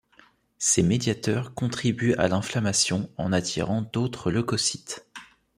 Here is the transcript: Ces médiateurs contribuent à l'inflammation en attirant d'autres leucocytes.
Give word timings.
Ces 0.57 0.81
médiateurs 0.81 1.53
contribuent 1.53 2.15
à 2.17 2.27
l'inflammation 2.27 3.11
en 3.19 3.31
attirant 3.31 3.83
d'autres 3.83 4.31
leucocytes. 4.31 5.05